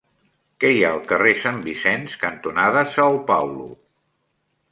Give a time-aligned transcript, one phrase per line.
[0.63, 3.69] Què hi ha al carrer Sant Vicenç cantonada São Paulo?